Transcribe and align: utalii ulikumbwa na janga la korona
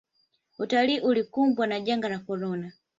utalii 0.59 0.99
ulikumbwa 0.99 1.67
na 1.67 1.79
janga 1.79 2.09
la 2.09 2.19
korona 2.19 2.71